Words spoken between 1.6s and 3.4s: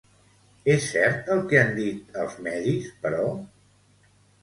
han dit els medis, però?